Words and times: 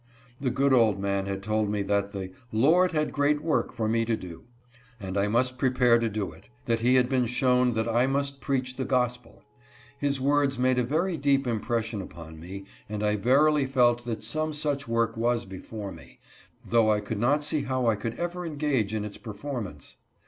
The 0.39 0.49
good 0.49 0.73
old 0.73 0.99
man 0.99 1.27
had 1.27 1.43
told 1.43 1.69
me 1.69 1.83
that 1.83 2.11
the" 2.11 2.31
Lord 2.65 2.89
jiad 2.93 3.11
great 3.11 3.43
work 3.43 3.71
for 3.71 3.87
me 3.87 4.03
to 4.05 4.17
do," 4.17 4.45
and 4.99 5.15
I 5.15 5.27
must 5.27 5.59
prepare 5.59 5.99
to 5.99 6.09
do 6.09 6.31
it; 6.31 6.49
that 6.65 6.79
he 6.79 6.95
had 6.95 7.07
been 7.07 7.27
shown 7.27 7.73
that 7.73 7.87
I 7.87 8.07
must 8.07 8.41
preach 8.41 8.77
the 8.77 8.83
gospel. 8.83 9.43
His 9.99 10.19
words 10.19 10.57
made 10.57 10.79
a 10.79 10.83
very 10.83 11.17
deep 11.17 11.45
impression 11.45 12.01
upon 12.01 12.39
me, 12.39 12.65
and 12.89 13.03
I 13.03 13.15
verily 13.15 13.67
felt 13.67 14.03
that 14.05 14.23
some 14.23 14.53
such 14.53 14.87
work 14.87 15.15
was 15.15 15.45
before 15.45 15.91
me, 15.91 16.17
though 16.67 16.91
I 16.91 16.99
could 16.99 17.19
not 17.19 17.43
see 17.43 17.61
how 17.65 17.85
I 17.85 17.95
could 17.95 18.15
ever 18.15 18.43
engage 18.43 18.95
in 18.95 19.05
its 19.05 19.17
performance. 19.19 19.97